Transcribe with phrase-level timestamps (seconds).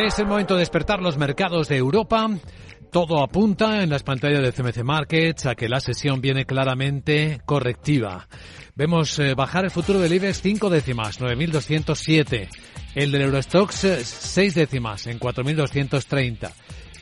[0.00, 2.30] Es el momento de despertar los mercados de Europa.
[2.92, 8.28] Todo apunta en las pantallas de CMC Markets a que la sesión viene claramente correctiva.
[8.76, 12.48] Vemos eh, bajar el futuro del IBEX 5 décimas, 9.207.
[12.94, 16.52] El del Eurostox 6 eh, décimas, en 4.230.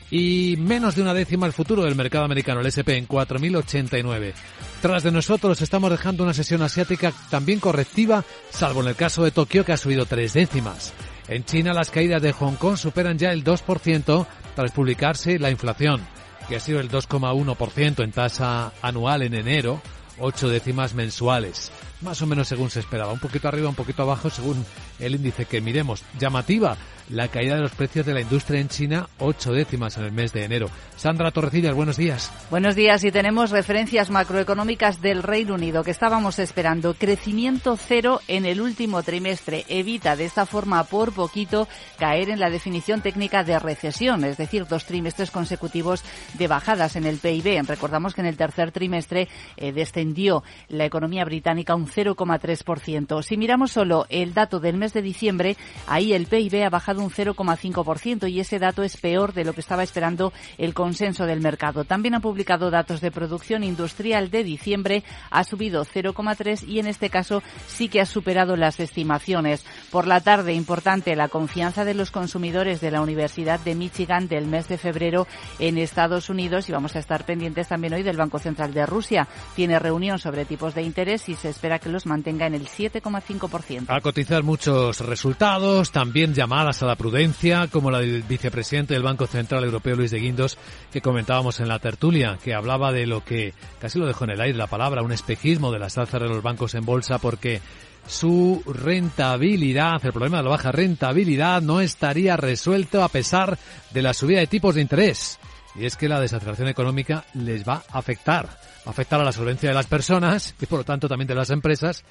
[0.09, 4.33] Y menos de una décima el futuro del mercado americano, el SP, en 4.089.
[4.81, 9.29] Tras de nosotros estamos dejando una sesión asiática también correctiva, salvo en el caso de
[9.29, 10.95] Tokio que ha subido tres décimas.
[11.27, 16.01] En China las caídas de Hong Kong superan ya el 2% tras publicarse la inflación,
[16.47, 19.81] que ha sido el 2,1% en tasa anual en enero,
[20.19, 21.71] ocho décimas mensuales.
[22.01, 24.65] Más o menos según se esperaba, un poquito arriba, un poquito abajo según
[24.99, 26.03] el índice que miremos.
[26.19, 26.77] Llamativa
[27.09, 30.33] la caída de los precios de la industria en China, ocho décimas en el mes
[30.33, 30.69] de enero.
[30.97, 32.31] Sandra Torrecillas, buenos días.
[32.49, 36.95] Buenos días y tenemos referencias macroeconómicas del Reino Unido que estábamos esperando.
[36.95, 39.63] Crecimiento cero en el último trimestre.
[39.69, 44.65] Evita de esta forma por poquito caer en la definición técnica de recesión, es decir,
[44.67, 47.63] dos trimestres consecutivos de bajadas en el PIB.
[47.67, 53.21] Recordamos que en el tercer trimestre eh, descendió la economía británica un 0,3%.
[53.21, 55.57] Si miramos solo el dato del mes de diciembre,
[55.87, 59.61] ahí el PIB ha bajado un 0,5% y ese dato es peor de lo que
[59.61, 61.83] estaba esperando el consenso del mercado.
[61.83, 67.09] También han publicado datos de producción industrial de diciembre, ha subido 0,3 y en este
[67.09, 69.65] caso sí que ha superado las estimaciones.
[69.91, 74.47] Por la tarde, importante, la confianza de los consumidores de la Universidad de Michigan del
[74.47, 75.27] mes de febrero
[75.59, 79.27] en Estados Unidos y vamos a estar pendientes también hoy del Banco Central de Rusia.
[79.55, 83.85] Tiene reunión sobre tipos de interés y se espera que los mantenga en el 7,5%.
[83.87, 84.43] A cotizar
[84.77, 89.95] muchos resultados, también llamadas a la prudencia, como la del vicepresidente del Banco Central Europeo,
[89.95, 90.57] Luis de Guindos,
[90.91, 94.41] que comentábamos en la tertulia, que hablaba de lo que, casi lo dejó en el
[94.41, 97.59] aire la palabra, un espejismo de las alzas de los bancos en bolsa, porque
[98.05, 103.57] su rentabilidad, el problema de la baja rentabilidad no estaría resuelto a pesar
[103.91, 105.39] de la subida de tipos de interés.
[105.75, 108.49] Y es que la desaceleración económica les va a afectar
[108.89, 112.05] afectar a la solvencia de las personas y por lo tanto también de las empresas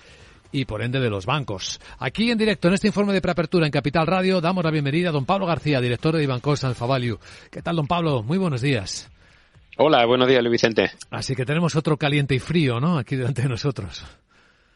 [0.56, 1.80] y por ende de los bancos.
[1.98, 5.12] Aquí en directo en este informe de preapertura en Capital Radio damos la bienvenida a
[5.12, 7.18] don Pablo García, director de Ibancos Alfavalue.
[7.50, 8.22] ¿Qué tal, don Pablo?
[8.22, 9.10] Muy buenos días.
[9.76, 10.92] Hola, buenos días, Luis Vicente.
[11.10, 12.96] Así que tenemos otro caliente y frío, ¿no?
[12.96, 14.02] Aquí delante de nosotros.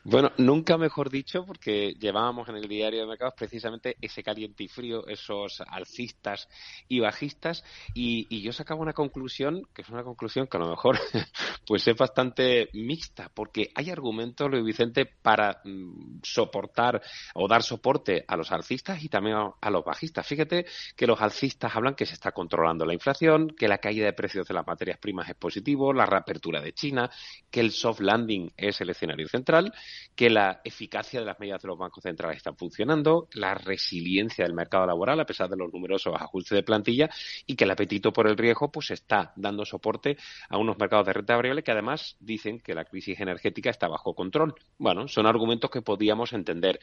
[0.03, 4.69] Bueno, nunca mejor dicho, porque llevábamos en el diario de mercados precisamente ese caliente y
[4.69, 6.49] frío, esos alcistas
[6.89, 7.63] y bajistas,
[7.93, 10.99] y, yo sacaba una conclusión, que es una conclusión que a lo mejor
[11.67, 17.03] pues es bastante mixta, porque hay argumentos, Luis Vicente, para mm, soportar
[17.35, 20.27] o dar soporte a los alcistas y también a, los bajistas.
[20.27, 20.65] Fíjate
[20.97, 24.49] que los alcistas hablan que se está controlando la inflación, que la caída de precios
[24.49, 27.11] de las materias primas es positivo, la reapertura de China,
[27.51, 29.75] que el soft landing es el escenario central,
[30.15, 34.55] que la eficacia de las medidas de los bancos centrales está funcionando, la resiliencia del
[34.55, 37.11] mercado laboral a pesar de los numerosos ajustes de plantilla
[37.47, 40.17] y que el apetito por el riesgo pues está dando soporte
[40.49, 44.15] a unos mercados de renta variable que además dicen que la crisis energética está bajo
[44.15, 44.55] control.
[44.79, 46.81] Bueno, son argumentos que podíamos entender,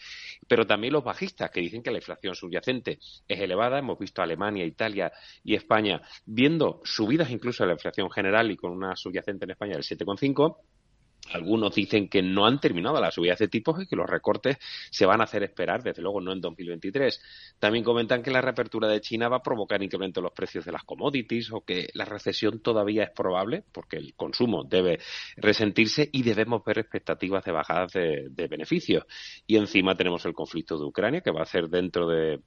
[0.47, 4.66] pero también los bajistas que dicen que la inflación subyacente es elevada, hemos visto Alemania,
[4.66, 5.12] Italia
[5.44, 9.74] y España viendo subidas incluso de la inflación general y con una subyacente en España
[9.74, 10.57] del 7,5
[11.34, 14.58] algunos dicen que no han terminado las subidas de tipos y que los recortes
[14.90, 17.22] se van a hacer esperar, desde luego no en 2023.
[17.60, 20.72] También comentan que la reapertura de China va a provocar incremento en los precios de
[20.72, 25.00] las commodities o que la recesión todavía es probable porque el consumo debe
[25.36, 29.06] resentirse y debemos ver expectativas de bajadas de, beneficios.
[29.46, 32.40] Y encima tenemos el conflicto de Ucrania que va a ser dentro de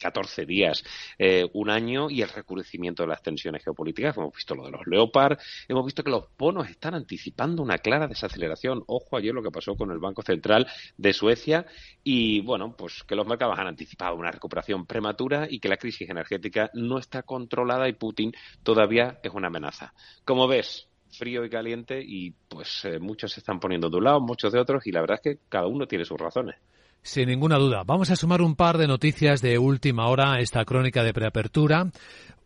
[0.00, 0.84] 14 días
[1.18, 4.16] eh, un año y el recrudecimiento de las tensiones geopolíticas.
[4.16, 5.38] Hemos visto lo de los Leopard,
[5.68, 8.82] hemos visto que los bonos están anticipando una clara aceleración.
[8.86, 10.66] Ojo ayer lo que pasó con el Banco Central
[10.96, 11.66] de Suecia
[12.04, 16.08] y, bueno, pues que los mercados han anticipado una recuperación prematura y que la crisis
[16.08, 18.32] energética no está controlada y Putin
[18.62, 19.92] todavía es una amenaza.
[20.24, 24.20] Como ves, frío y caliente y pues eh, muchos se están poniendo de un lado,
[24.20, 26.56] muchos de otros y la verdad es que cada uno tiene sus razones.
[27.02, 27.82] Sin ninguna duda.
[27.84, 31.90] Vamos a sumar un par de noticias de última hora a esta crónica de preapertura.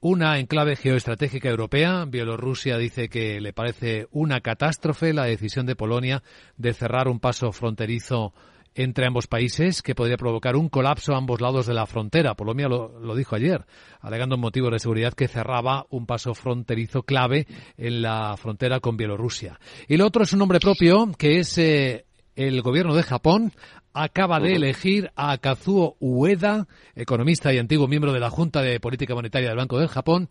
[0.01, 2.05] Una en clave geoestratégica europea.
[2.07, 6.23] Bielorrusia dice que le parece una catástrofe la decisión de Polonia
[6.57, 8.33] de cerrar un paso fronterizo
[8.75, 12.35] entre ambos países que podría provocar un colapso a ambos lados de la frontera.
[12.35, 13.67] Polonia lo, dijo ayer,
[14.01, 19.59] alegando motivos de seguridad que cerraba un paso fronterizo clave en la frontera con Bielorrusia.
[19.89, 22.07] Y lo otro es un nombre propio que es eh,
[22.37, 23.53] el gobierno de Japón
[23.93, 29.15] acaba de elegir a Kazuo Ueda, economista y antiguo miembro de la Junta de Política
[29.15, 30.29] Monetaria del Banco del Japón,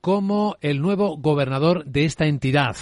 [0.00, 2.76] como el nuevo gobernador de esta entidad.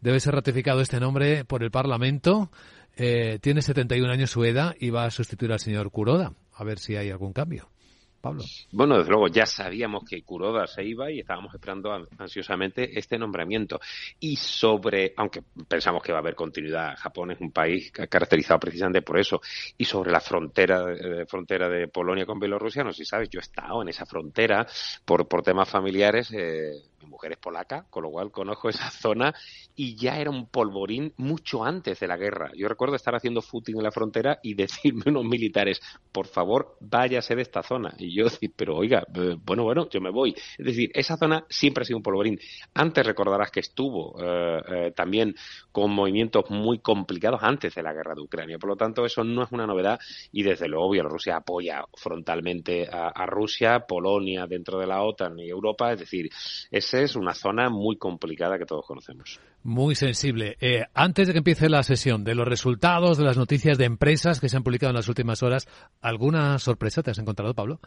[0.00, 2.50] Debe ser ratificado este nombre por el Parlamento.
[2.96, 6.32] Eh, tiene 71 años Ueda y va a sustituir al señor Kuroda.
[6.54, 7.73] A ver si hay algún cambio.
[8.24, 8.42] Pablo.
[8.72, 13.78] Bueno, desde luego ya sabíamos que Kuroda se iba y estábamos esperando ansiosamente este nombramiento.
[14.18, 19.02] Y sobre, aunque pensamos que va a haber continuidad, Japón es un país caracterizado precisamente
[19.02, 19.42] por eso.
[19.76, 23.40] Y sobre la frontera, eh, frontera de Polonia con Bielorrusia, no sé si sabes, yo
[23.40, 24.66] he estado en esa frontera
[25.04, 26.32] por, por temas familiares.
[26.32, 26.72] Eh,
[27.14, 29.32] mujer es polaca, con lo cual conozco esa zona
[29.76, 32.50] y ya era un polvorín mucho antes de la guerra.
[32.56, 35.80] Yo recuerdo estar haciendo footing en la frontera y decirme unos militares,
[36.12, 37.94] por favor, váyase de esta zona.
[37.98, 40.34] Y yo decir, pero oiga, eh, bueno, bueno, yo me voy.
[40.58, 42.38] Es decir, esa zona siempre ha sido un polvorín.
[42.74, 45.34] Antes recordarás que estuvo eh, eh, también
[45.70, 48.58] con movimientos muy complicados antes de la guerra de Ucrania.
[48.58, 49.98] Por lo tanto, eso no es una novedad
[50.32, 55.48] y desde luego Bielorrusia apoya frontalmente a, a Rusia, Polonia dentro de la OTAN y
[55.48, 55.92] Europa.
[55.92, 56.28] Es decir,
[56.70, 59.40] esa es una zona muy complicada que todos conocemos.
[59.62, 60.56] Muy sensible.
[60.60, 64.40] Eh, antes de que empiece la sesión, de los resultados, de las noticias de empresas
[64.40, 65.68] que se han publicado en las últimas horas,
[66.00, 67.80] ¿alguna sorpresa te has encontrado, Pablo?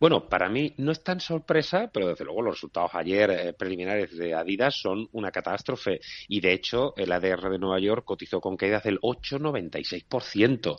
[0.00, 4.16] Bueno, para mí no es tan sorpresa, pero desde luego los resultados ayer eh, preliminares
[4.16, 8.56] de Adidas son una catástrofe y de hecho el ADR de Nueva York cotizó con
[8.56, 10.76] caídas del 8,96%.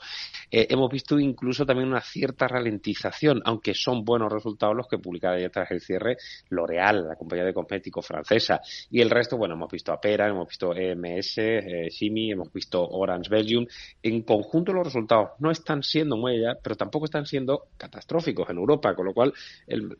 [0.51, 5.35] Eh, hemos visto incluso también una cierta ralentización, aunque son buenos resultados los que publicaba
[5.35, 6.17] ayer tras el cierre
[6.49, 8.59] L'Oreal, la compañía de cosméticos francesa.
[8.91, 13.29] Y el resto, bueno, hemos visto Apera, hemos visto EMS, eh, Simi, hemos visto Orange
[13.29, 13.65] Belgium.
[14.03, 18.57] En conjunto los resultados no están siendo muy allá, pero tampoco están siendo catastróficos en
[18.57, 19.33] Europa, lo cual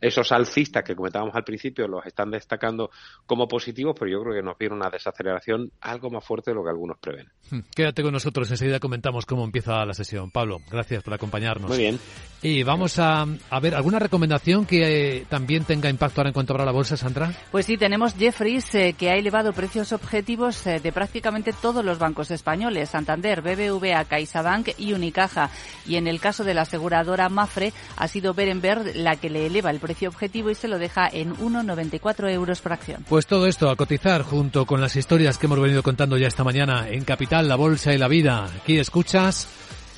[0.00, 2.90] esos alcistas que comentábamos al principio los están destacando
[3.26, 6.64] como positivos, pero yo creo que nos viene una desaceleración algo más fuerte de lo
[6.64, 7.28] que algunos prevén.
[7.50, 10.30] Hmm, quédate con nosotros, enseguida comentamos cómo empieza la sesión.
[10.30, 11.68] Pablo, gracias por acompañarnos.
[11.68, 11.98] Muy bien.
[12.42, 13.26] Y vamos a,
[13.60, 17.32] ver, ¿alguna recomendación que eh, también tenga impacto ahora en cuanto a la bolsa, Sandra?
[17.50, 21.98] Pues sí, tenemos Jeffries, eh, que ha elevado precios objetivos eh, de prácticamente todos los
[21.98, 25.50] bancos españoles, Santander, BBVA, CaixaBank y Unicaja.
[25.86, 29.70] Y en el caso de la aseguradora Mafre, ha sido Berenberg la que le eleva
[29.70, 33.04] el precio objetivo y se lo deja en 1,94 euros por acción.
[33.08, 36.44] Pues todo esto a cotizar junto con las historias que hemos venido contando ya esta
[36.44, 38.44] mañana en Capital, la Bolsa y la Vida.
[38.44, 39.48] Aquí escuchas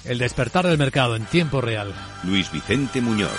[0.05, 1.95] el despertar del mercado en tiempo real.
[2.25, 3.31] Luis Vicente Muñoz.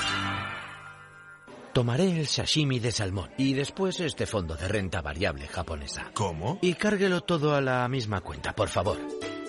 [1.74, 6.12] Tomaré el sashimi de salmón y después este fondo de renta variable japonesa.
[6.14, 6.58] ¿Cómo?
[6.62, 8.98] Y cárguelo todo a la misma cuenta, por favor.